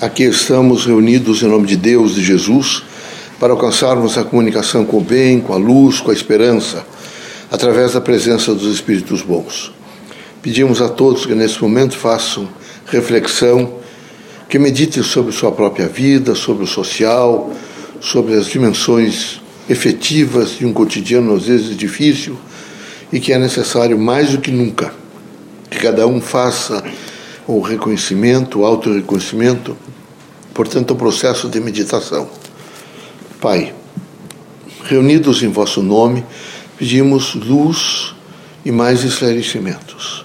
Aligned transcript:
Aqui 0.00 0.22
estamos 0.22 0.86
reunidos 0.86 1.42
em 1.42 1.46
nome 1.46 1.66
de 1.66 1.76
Deus, 1.76 2.14
de 2.14 2.24
Jesus, 2.24 2.82
para 3.38 3.52
alcançarmos 3.52 4.16
a 4.16 4.24
comunicação 4.24 4.82
com 4.82 4.96
o 4.96 5.00
bem, 5.02 5.42
com 5.42 5.52
a 5.52 5.58
luz, 5.58 6.00
com 6.00 6.10
a 6.10 6.14
esperança, 6.14 6.86
através 7.50 7.92
da 7.92 8.00
presença 8.00 8.54
dos 8.54 8.72
Espíritos 8.72 9.20
bons. 9.20 9.70
Pedimos 10.40 10.80
a 10.80 10.88
todos 10.88 11.26
que 11.26 11.34
nesse 11.34 11.60
momento 11.60 11.98
façam 11.98 12.48
reflexão, 12.86 13.74
que 14.48 14.58
meditem 14.58 15.02
sobre 15.02 15.32
sua 15.32 15.52
própria 15.52 15.86
vida, 15.86 16.34
sobre 16.34 16.64
o 16.64 16.66
social, 16.66 17.52
sobre 18.00 18.36
as 18.36 18.46
dimensões 18.46 19.42
efetivas 19.68 20.56
de 20.58 20.64
um 20.64 20.72
cotidiano 20.72 21.36
às 21.36 21.44
vezes 21.44 21.76
difícil 21.76 22.38
e 23.12 23.20
que 23.20 23.34
é 23.34 23.38
necessário 23.38 23.98
mais 23.98 24.30
do 24.30 24.38
que 24.38 24.50
nunca 24.50 24.94
que 25.70 25.78
cada 25.78 26.06
um 26.06 26.22
faça 26.22 26.82
o 27.46 27.60
reconhecimento, 27.60 28.60
o 28.60 28.64
auto-reconhecimento, 28.64 29.76
portanto, 30.54 30.92
o 30.92 30.96
processo 30.96 31.48
de 31.48 31.60
meditação. 31.60 32.28
Pai, 33.40 33.74
reunidos 34.84 35.42
em 35.42 35.48
vosso 35.48 35.82
nome, 35.82 36.24
pedimos 36.76 37.34
luz 37.34 38.14
e 38.64 38.70
mais 38.70 39.02
esclarecimentos. 39.04 40.24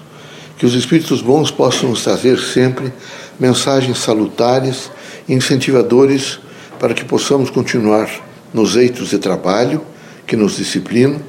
Que 0.57 0.65
os 0.65 0.73
Espíritos 0.73 1.21
bons 1.21 1.51
possam 1.51 1.89
nos 1.89 2.03
trazer 2.03 2.39
sempre 2.39 2.93
mensagens 3.39 3.97
salutares 3.97 4.91
e 5.27 5.33
incentivadores 5.33 6.39
para 6.79 6.93
que 6.93 7.05
possamos 7.05 7.49
continuar 7.49 8.09
nos 8.53 8.75
eitos 8.75 9.09
de 9.09 9.17
trabalho 9.17 9.81
que 10.25 10.35
nos 10.35 10.57
disciplinam, 10.57 11.21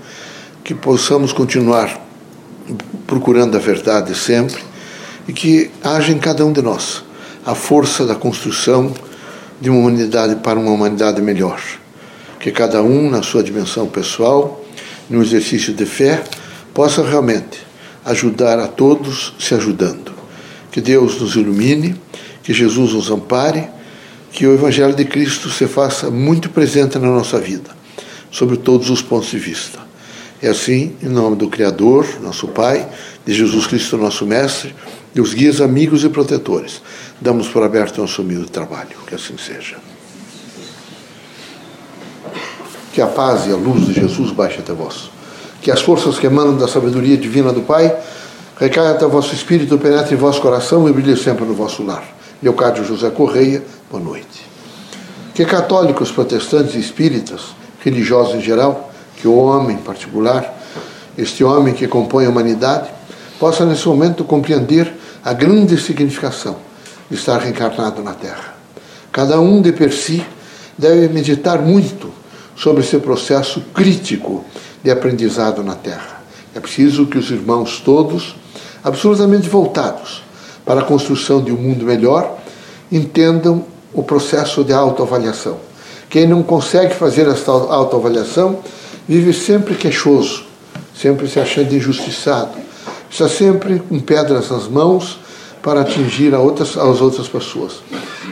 que 0.62 0.74
possamos 0.74 1.32
continuar 1.32 2.04
procurando 3.06 3.56
a 3.56 3.60
verdade 3.60 4.14
sempre 4.14 4.65
e 5.28 5.32
que 5.32 5.70
haja 5.82 6.12
em 6.12 6.18
cada 6.18 6.44
um 6.44 6.52
de 6.52 6.62
nós 6.62 7.04
a 7.44 7.54
força 7.54 8.04
da 8.04 8.14
construção 8.14 8.92
de 9.60 9.70
uma 9.70 9.78
humanidade 9.78 10.36
para 10.36 10.58
uma 10.58 10.70
humanidade 10.70 11.22
melhor. 11.22 11.60
Que 12.40 12.50
cada 12.50 12.82
um, 12.82 13.10
na 13.10 13.22
sua 13.22 13.42
dimensão 13.42 13.86
pessoal, 13.86 14.64
no 15.08 15.22
exercício 15.22 15.72
de 15.72 15.86
fé, 15.86 16.22
possa 16.74 17.02
realmente 17.02 17.64
ajudar 18.04 18.58
a 18.58 18.68
todos 18.68 19.34
se 19.38 19.54
ajudando. 19.54 20.12
Que 20.70 20.80
Deus 20.80 21.20
nos 21.20 21.34
ilumine, 21.36 21.96
que 22.42 22.52
Jesus 22.52 22.92
nos 22.92 23.10
ampare, 23.10 23.68
que 24.32 24.46
o 24.46 24.52
Evangelho 24.52 24.94
de 24.94 25.04
Cristo 25.04 25.48
se 25.48 25.66
faça 25.66 26.10
muito 26.10 26.50
presente 26.50 26.98
na 26.98 27.08
nossa 27.08 27.40
vida, 27.40 27.70
sobre 28.30 28.56
todos 28.56 28.90
os 28.90 29.00
pontos 29.00 29.30
de 29.30 29.38
vista. 29.38 29.78
É 30.42 30.48
assim, 30.48 30.94
em 31.02 31.08
nome 31.08 31.36
do 31.36 31.48
Criador, 31.48 32.06
nosso 32.22 32.46
Pai, 32.48 32.86
de 33.24 33.32
Jesus 33.32 33.66
Cristo, 33.66 33.96
nosso 33.96 34.26
Mestre, 34.26 34.74
e 35.14 35.20
os 35.20 35.32
guias 35.32 35.60
amigos 35.60 36.04
e 36.04 36.08
protetores, 36.08 36.82
damos 37.20 37.48
por 37.48 37.62
aberto 37.62 38.00
nosso 38.00 38.22
humilde 38.22 38.50
trabalho. 38.50 38.96
Que 39.06 39.14
assim 39.14 39.36
seja. 39.38 39.76
Que 42.92 43.00
a 43.00 43.06
paz 43.06 43.46
e 43.46 43.52
a 43.52 43.56
luz 43.56 43.86
de 43.86 43.92
Jesus 43.92 44.30
baixe 44.30 44.58
até 44.58 44.72
vós. 44.72 45.10
Que 45.60 45.70
as 45.70 45.80
forças 45.80 46.18
que 46.18 46.26
emanam 46.26 46.56
da 46.56 46.68
sabedoria 46.68 47.16
divina 47.16 47.52
do 47.52 47.62
Pai 47.62 47.94
recaiam 48.58 48.92
até 48.92 49.04
o 49.04 49.10
vosso 49.10 49.34
espírito, 49.34 49.78
penetre 49.78 50.14
em 50.14 50.18
vosso 50.18 50.40
coração 50.40 50.88
e 50.88 50.92
brilhe 50.92 51.16
sempre 51.16 51.44
no 51.44 51.54
vosso 51.54 51.82
lar. 51.82 52.04
Leocádio 52.42 52.84
José 52.84 53.10
Correia, 53.10 53.62
boa 53.90 54.02
noite. 54.02 54.46
Que 55.34 55.44
católicos, 55.44 56.10
protestantes 56.10 56.74
e 56.74 56.78
espíritas, 56.78 57.54
religiosos 57.84 58.34
em 58.34 58.40
geral, 58.40 58.90
que 59.16 59.28
o 59.28 59.36
homem 59.36 59.76
em 59.76 59.80
particular, 59.80 60.54
este 61.16 61.44
homem 61.44 61.74
que 61.74 61.86
compõe 61.86 62.24
a 62.24 62.30
humanidade, 62.30 62.88
possa 63.38 63.64
nesse 63.66 63.86
momento 63.86 64.24
compreender 64.24 64.92
a 65.26 65.32
grande 65.32 65.76
significação 65.76 66.54
de 67.10 67.16
estar 67.16 67.38
reencarnado 67.38 68.00
na 68.00 68.12
Terra. 68.12 68.54
Cada 69.10 69.40
um 69.40 69.60
de 69.60 69.72
per 69.72 69.92
si 69.92 70.24
deve 70.78 71.08
meditar 71.08 71.60
muito 71.60 72.12
sobre 72.54 72.84
esse 72.84 72.96
processo 73.00 73.60
crítico 73.74 74.44
de 74.84 74.90
aprendizado 74.92 75.64
na 75.64 75.74
Terra. 75.74 76.22
É 76.54 76.60
preciso 76.60 77.06
que 77.06 77.18
os 77.18 77.28
irmãos 77.28 77.82
todos, 77.84 78.36
absolutamente 78.84 79.48
voltados 79.48 80.22
para 80.64 80.82
a 80.82 80.84
construção 80.84 81.42
de 81.42 81.50
um 81.50 81.56
mundo 81.56 81.84
melhor, 81.84 82.38
entendam 82.92 83.64
o 83.92 84.04
processo 84.04 84.62
de 84.62 84.72
autoavaliação. 84.72 85.58
Quem 86.08 86.24
não 86.24 86.44
consegue 86.44 86.94
fazer 86.94 87.26
esta 87.26 87.50
autoavaliação 87.50 88.60
vive 89.08 89.32
sempre 89.32 89.74
queixoso, 89.74 90.44
sempre 90.94 91.26
se 91.26 91.40
achando 91.40 91.74
injustiçado, 91.74 92.65
está 93.16 93.28
sempre 93.28 93.78
com 93.78 93.98
pedras 93.98 94.50
nas 94.50 94.68
mãos 94.68 95.18
para 95.62 95.80
atingir 95.80 96.34
a 96.34 96.38
outras, 96.38 96.76
as 96.76 97.00
outras 97.00 97.26
pessoas. 97.26 97.80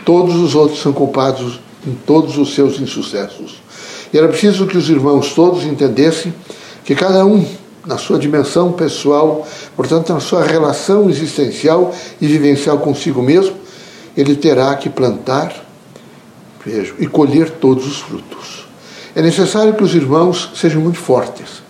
Todos 0.04 0.36
os 0.36 0.54
outros 0.54 0.80
são 0.80 0.92
culpados 0.92 1.58
em 1.86 1.94
todos 2.06 2.36
os 2.36 2.54
seus 2.54 2.78
insucessos. 2.78 3.62
E 4.12 4.18
era 4.18 4.28
preciso 4.28 4.66
que 4.66 4.76
os 4.76 4.88
irmãos 4.90 5.32
todos 5.32 5.64
entendessem 5.64 6.34
que 6.84 6.94
cada 6.94 7.24
um, 7.24 7.44
na 7.86 7.96
sua 7.96 8.18
dimensão 8.18 8.72
pessoal, 8.72 9.46
portanto, 9.74 10.12
na 10.12 10.20
sua 10.20 10.44
relação 10.44 11.08
existencial 11.08 11.94
e 12.20 12.26
vivencial 12.26 12.78
consigo 12.78 13.22
mesmo, 13.22 13.56
ele 14.14 14.36
terá 14.36 14.74
que 14.76 14.90
plantar 14.90 15.64
vejo, 16.64 16.94
e 16.98 17.06
colher 17.06 17.50
todos 17.50 17.86
os 17.86 18.00
frutos. 18.00 18.66
É 19.14 19.22
necessário 19.22 19.74
que 19.74 19.82
os 19.82 19.94
irmãos 19.94 20.50
sejam 20.54 20.80
muito 20.80 20.98
fortes. 20.98 21.63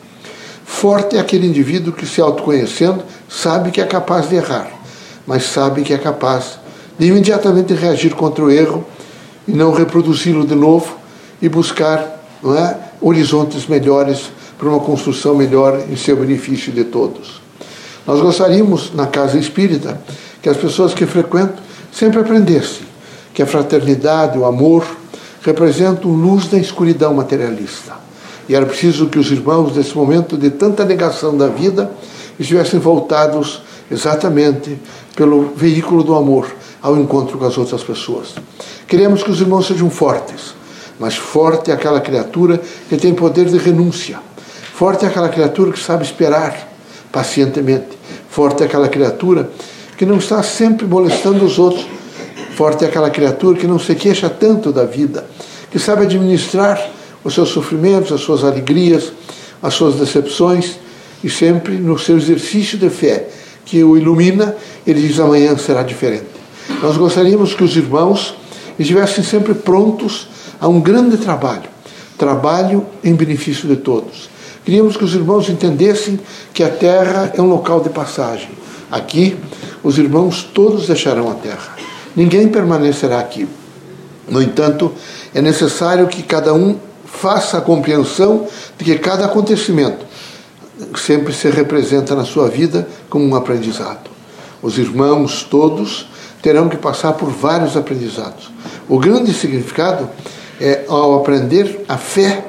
Forte 0.74 1.16
é 1.16 1.20
aquele 1.20 1.46
indivíduo 1.46 1.92
que, 1.92 2.04
se 2.04 2.20
autoconhecendo, 2.20 3.02
sabe 3.28 3.70
que 3.70 3.80
é 3.80 3.86
capaz 3.86 4.28
de 4.28 4.34
errar, 4.34 4.68
mas 5.26 5.44
sabe 5.44 5.82
que 5.82 5.94
é 5.94 5.98
capaz 5.98 6.58
de 6.98 7.06
imediatamente 7.06 7.72
reagir 7.72 8.14
contra 8.14 8.44
o 8.44 8.50
erro 8.50 8.84
e 9.46 9.52
não 9.52 9.72
reproduzi-lo 9.72 10.44
de 10.44 10.54
novo 10.54 10.96
e 11.40 11.48
buscar 11.48 12.00
é, 12.44 12.76
horizontes 13.00 13.66
melhores 13.66 14.30
para 14.58 14.68
uma 14.68 14.80
construção 14.80 15.34
melhor 15.34 15.80
em 15.88 15.96
seu 15.96 16.16
benefício 16.16 16.72
de 16.72 16.84
todos. 16.84 17.40
Nós 18.06 18.20
gostaríamos, 18.20 18.92
na 18.92 19.06
casa 19.06 19.38
espírita, 19.38 19.98
que 20.42 20.48
as 20.48 20.56
pessoas 20.56 20.92
que 20.92 21.06
frequentam 21.06 21.56
sempre 21.92 22.20
aprendessem 22.20 22.84
que 23.32 23.42
a 23.42 23.46
fraternidade, 23.46 24.36
o 24.36 24.44
amor, 24.44 24.84
representam 25.40 26.10
luz 26.10 26.48
da 26.48 26.58
escuridão 26.58 27.14
materialista. 27.14 28.03
E 28.48 28.54
era 28.54 28.66
preciso 28.66 29.08
que 29.08 29.18
os 29.18 29.30
irmãos, 29.30 29.74
nesse 29.76 29.96
momento 29.96 30.36
de 30.36 30.50
tanta 30.50 30.84
negação 30.84 31.36
da 31.36 31.48
vida, 31.48 31.90
estivessem 32.38 32.78
voltados 32.78 33.62
exatamente 33.90 34.78
pelo 35.16 35.52
veículo 35.54 36.02
do 36.02 36.14
amor 36.14 36.46
ao 36.82 36.96
encontro 36.96 37.38
com 37.38 37.44
as 37.44 37.56
outras 37.56 37.82
pessoas. 37.82 38.34
Queremos 38.86 39.22
que 39.22 39.30
os 39.30 39.40
irmãos 39.40 39.66
sejam 39.66 39.88
fortes, 39.88 40.54
mas 40.98 41.16
forte 41.16 41.70
é 41.70 41.74
aquela 41.74 42.00
criatura 42.00 42.60
que 42.88 42.96
tem 42.96 43.14
poder 43.14 43.46
de 43.46 43.58
renúncia. 43.58 44.18
Forte 44.74 45.04
é 45.04 45.08
aquela 45.08 45.28
criatura 45.28 45.72
que 45.72 45.78
sabe 45.78 46.04
esperar 46.04 46.68
pacientemente. 47.10 47.98
Forte 48.28 48.62
é 48.62 48.66
aquela 48.66 48.88
criatura 48.88 49.48
que 49.96 50.04
não 50.04 50.16
está 50.16 50.42
sempre 50.42 50.86
molestando 50.86 51.44
os 51.44 51.58
outros. 51.58 51.86
Forte 52.56 52.84
é 52.84 52.88
aquela 52.88 53.10
criatura 53.10 53.58
que 53.58 53.66
não 53.66 53.78
se 53.78 53.94
queixa 53.94 54.28
tanto 54.28 54.72
da 54.72 54.84
vida, 54.84 55.26
que 55.70 55.78
sabe 55.78 56.02
administrar 56.02 56.80
os 57.24 57.34
seus 57.34 57.48
sofrimentos, 57.48 58.12
as 58.12 58.20
suas 58.20 58.44
alegrias, 58.44 59.12
as 59.62 59.74
suas 59.74 59.94
decepções 59.96 60.76
e 61.22 61.30
sempre 61.30 61.76
no 61.76 61.98
seu 61.98 62.16
exercício 62.18 62.76
de 62.76 62.90
fé 62.90 63.28
que 63.64 63.82
o 63.82 63.96
ilumina, 63.96 64.54
ele 64.86 65.00
diz 65.00 65.18
amanhã 65.18 65.56
será 65.56 65.82
diferente. 65.82 66.26
Nós 66.82 66.96
gostaríamos 66.96 67.54
que 67.54 67.64
os 67.64 67.74
irmãos 67.76 68.34
estivessem 68.78 69.24
sempre 69.24 69.54
prontos 69.54 70.28
a 70.60 70.68
um 70.68 70.80
grande 70.80 71.16
trabalho, 71.16 71.68
trabalho 72.18 72.86
em 73.02 73.14
benefício 73.14 73.66
de 73.66 73.76
todos. 73.76 74.28
Queríamos 74.64 74.96
que 74.96 75.04
os 75.04 75.14
irmãos 75.14 75.48
entendessem 75.48 76.18
que 76.52 76.62
a 76.62 76.68
terra 76.68 77.32
é 77.34 77.40
um 77.40 77.48
local 77.48 77.80
de 77.80 77.90
passagem. 77.90 78.50
Aqui, 78.90 79.36
os 79.82 79.98
irmãos 79.98 80.42
todos 80.42 80.86
deixarão 80.86 81.30
a 81.30 81.34
terra. 81.34 81.76
Ninguém 82.14 82.48
permanecerá 82.48 83.18
aqui. 83.18 83.48
No 84.28 84.40
entanto, 84.40 84.92
é 85.34 85.42
necessário 85.42 86.06
que 86.06 86.22
cada 86.22 86.54
um 86.54 86.76
faça 87.14 87.58
a 87.58 87.60
compreensão 87.60 88.46
de 88.76 88.84
que 88.84 88.98
cada 88.98 89.24
acontecimento 89.24 90.04
sempre 90.96 91.32
se 91.32 91.48
representa 91.48 92.14
na 92.14 92.24
sua 92.24 92.48
vida 92.48 92.86
como 93.08 93.24
um 93.24 93.34
aprendizado. 93.34 94.10
Os 94.60 94.78
irmãos 94.78 95.42
todos 95.44 96.08
terão 96.42 96.68
que 96.68 96.76
passar 96.76 97.12
por 97.14 97.30
vários 97.30 97.76
aprendizados. 97.76 98.50
O 98.88 98.98
grande 98.98 99.32
significado 99.32 100.10
é, 100.60 100.84
ao 100.88 101.14
aprender 101.14 101.84
a 101.88 101.96
fé, 101.96 102.46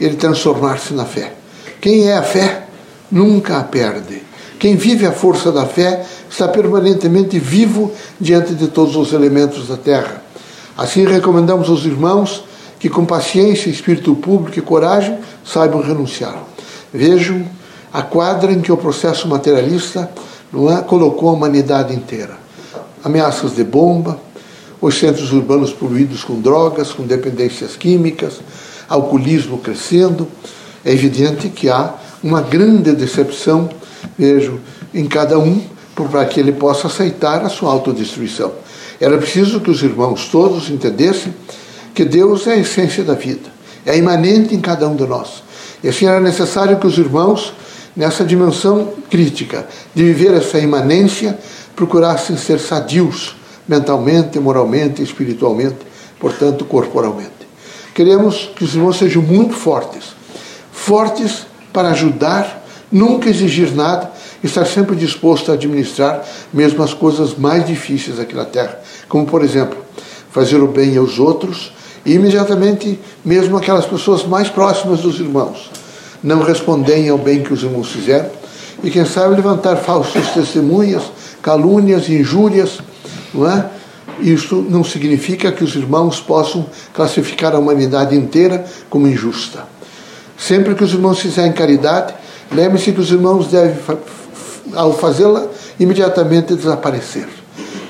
ele 0.00 0.16
transformar-se 0.16 0.92
na 0.94 1.04
fé. 1.04 1.32
Quem 1.80 2.08
é 2.08 2.16
a 2.16 2.22
fé 2.22 2.66
nunca 3.10 3.58
a 3.58 3.64
perde. 3.64 4.22
Quem 4.58 4.76
vive 4.76 5.06
a 5.06 5.12
força 5.12 5.50
da 5.50 5.66
fé 5.66 6.04
está 6.30 6.46
permanentemente 6.46 7.38
vivo 7.38 7.92
diante 8.20 8.54
de 8.54 8.68
todos 8.68 8.94
os 8.94 9.12
elementos 9.12 9.68
da 9.68 9.76
terra. 9.76 10.22
Assim, 10.76 11.04
recomendamos 11.04 11.68
aos 11.68 11.84
irmãos 11.84 12.44
que, 12.82 12.90
com 12.90 13.04
paciência, 13.04 13.70
espírito 13.70 14.12
público 14.16 14.58
e 14.58 14.60
coragem, 14.60 15.16
saibam 15.44 15.80
renunciar. 15.80 16.34
Vejam 16.92 17.46
a 17.92 18.02
quadra 18.02 18.50
em 18.50 18.60
que 18.60 18.72
o 18.72 18.76
processo 18.76 19.28
materialista 19.28 20.10
é, 20.52 20.82
colocou 20.82 21.28
a 21.28 21.32
humanidade 21.32 21.94
inteira. 21.94 22.36
Ameaças 23.04 23.54
de 23.54 23.62
bomba, 23.62 24.18
os 24.80 24.98
centros 24.98 25.32
urbanos 25.32 25.72
poluídos 25.72 26.24
com 26.24 26.40
drogas, 26.40 26.90
com 26.90 27.04
dependências 27.04 27.76
químicas, 27.76 28.40
alcoolismo 28.88 29.58
crescendo. 29.58 30.26
É 30.84 30.90
evidente 30.90 31.50
que 31.50 31.70
há 31.70 31.94
uma 32.20 32.40
grande 32.40 32.90
decepção, 32.96 33.70
vejo, 34.18 34.58
em 34.92 35.06
cada 35.06 35.38
um, 35.38 35.62
para 35.94 36.24
que 36.24 36.40
ele 36.40 36.50
possa 36.50 36.88
aceitar 36.88 37.44
a 37.44 37.48
sua 37.48 37.70
autodestruição. 37.70 38.50
Era 39.00 39.16
preciso 39.18 39.60
que 39.60 39.70
os 39.70 39.84
irmãos 39.84 40.26
todos 40.26 40.68
entendessem 40.68 41.32
que 41.94 42.04
Deus 42.04 42.46
é 42.46 42.54
a 42.54 42.56
essência 42.56 43.04
da 43.04 43.14
vida, 43.14 43.50
é 43.84 43.96
imanente 43.96 44.54
em 44.54 44.60
cada 44.60 44.88
um 44.88 44.96
de 44.96 45.06
nós. 45.06 45.42
E 45.82 45.88
assim 45.88 46.06
era 46.06 46.20
necessário 46.20 46.78
que 46.78 46.86
os 46.86 46.96
irmãos, 46.96 47.52
nessa 47.94 48.24
dimensão 48.24 48.92
crítica 49.10 49.66
de 49.94 50.04
viver 50.04 50.34
essa 50.34 50.58
imanência, 50.58 51.38
procurassem 51.74 52.36
ser 52.36 52.58
sadios 52.60 53.36
mentalmente, 53.66 54.38
moralmente, 54.38 55.02
espiritualmente, 55.02 55.78
portanto, 56.18 56.64
corporalmente. 56.64 57.30
Queremos 57.94 58.50
que 58.56 58.64
os 58.64 58.74
irmãos 58.74 58.96
sejam 58.96 59.22
muito 59.22 59.54
fortes, 59.54 60.14
fortes 60.72 61.46
para 61.72 61.90
ajudar, 61.90 62.64
nunca 62.90 63.28
exigir 63.28 63.74
nada, 63.74 64.10
estar 64.42 64.64
sempre 64.64 64.96
disposto 64.96 65.50
a 65.50 65.54
administrar 65.54 66.24
mesmo 66.52 66.82
as 66.82 66.94
coisas 66.94 67.36
mais 67.36 67.66
difíceis 67.66 68.18
aqui 68.18 68.34
na 68.34 68.44
Terra, 68.44 68.80
como 69.08 69.26
por 69.26 69.42
exemplo, 69.42 69.78
fazer 70.30 70.56
o 70.56 70.66
bem 70.66 70.96
aos 70.96 71.18
outros 71.18 71.72
e 72.04 72.14
imediatamente 72.14 72.98
mesmo 73.24 73.56
aquelas 73.56 73.86
pessoas 73.86 74.24
mais 74.24 74.48
próximas 74.48 75.00
dos 75.00 75.20
irmãos 75.20 75.70
não 76.22 76.42
respondem 76.42 77.08
ao 77.08 77.18
bem 77.18 77.42
que 77.42 77.52
os 77.52 77.62
irmãos 77.62 77.90
fizeram 77.90 78.30
e 78.82 78.90
quem 78.90 79.04
sabe 79.04 79.36
levantar 79.36 79.76
falsas 79.76 80.30
testemunhas, 80.30 81.02
calúnias, 81.40 82.08
injúrias, 82.08 82.78
não 83.32 83.48
é? 83.48 83.66
Isso 84.20 84.64
não 84.68 84.84
significa 84.84 85.50
que 85.50 85.64
os 85.64 85.74
irmãos 85.74 86.20
possam 86.20 86.66
classificar 86.92 87.54
a 87.54 87.58
humanidade 87.58 88.14
inteira 88.16 88.64
como 88.90 89.06
injusta. 89.06 89.64
Sempre 90.36 90.74
que 90.74 90.84
os 90.84 90.92
irmãos 90.92 91.20
fizerem 91.20 91.52
caridade, 91.52 92.14
lembre-se 92.50 92.92
que 92.92 93.00
os 93.00 93.10
irmãos 93.10 93.46
devem, 93.46 93.76
ao 94.74 94.92
fazê-la, 94.92 95.46
imediatamente 95.78 96.54
desaparecer. 96.54 97.28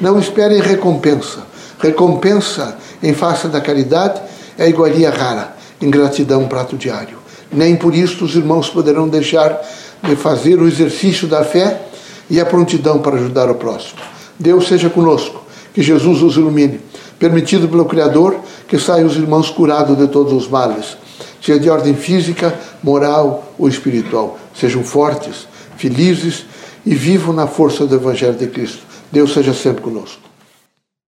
Não 0.01 0.19
esperem 0.19 0.61
recompensa. 0.61 1.41
Recompensa 1.79 2.77
em 3.03 3.15
face 3.15 3.49
da 3.49 3.61
caridade 3.61 4.21
é 4.59 4.69
iguaria 4.69 5.11
rara, 5.11 5.57
ingratidão 5.81 6.47
prato 6.47 6.77
diário. 6.77 7.19
Nem 7.53 7.77
por 7.77 7.95
isso 7.95 8.25
os 8.25 8.35
irmãos 8.35 8.69
poderão 8.69 9.09
deixar 9.09 9.61
de 10.03 10.17
fazer 10.17 10.61
o 10.61 10.67
exercício 10.67 11.29
da 11.29 11.45
fé 11.45 11.83
e 12.31 12.41
a 12.41 12.47
prontidão 12.47 12.99
para 13.01 13.17
ajudar 13.17 13.51
o 13.51 13.55
próximo. 13.55 14.01
Deus 14.39 14.69
seja 14.69 14.89
conosco, 14.89 15.43
que 15.75 15.83
Jesus 15.83 16.23
os 16.23 16.37
ilumine. 16.37 16.81
Permitido 17.19 17.69
pelo 17.69 17.85
Criador 17.85 18.37
que 18.67 18.79
saiam 18.79 19.07
os 19.07 19.17
irmãos 19.17 19.51
curados 19.51 19.97
de 19.97 20.09
todos 20.09 20.33
os 20.33 20.49
males 20.49 20.97
seja 21.43 21.59
de 21.59 21.69
ordem 21.69 21.95
física, 21.95 22.55
moral 22.83 23.53
ou 23.59 23.69
espiritual. 23.69 24.39
Sejam 24.55 24.85
fortes, 24.85 25.49
felizes 25.77 26.47
e 26.87 26.95
vivam 26.95 27.35
na 27.35 27.47
força 27.47 27.85
do 27.85 27.97
Evangelho 27.97 28.35
de 28.35 28.47
Cristo. 28.47 28.83
Deus 29.11 29.35
seja 29.35 29.53
sempre 29.53 29.83
conosco. 29.83 30.32